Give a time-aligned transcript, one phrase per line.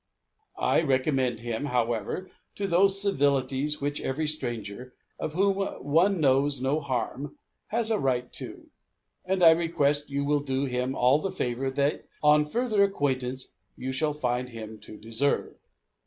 [0.57, 6.79] I recommend him, however, to those civilities which every stranger, of whom one knows no
[6.79, 8.71] harm, has a right to;
[9.25, 13.91] and I request you will do him all the favor that, on further acquaintance, you
[13.91, 15.57] shall find him to deserve.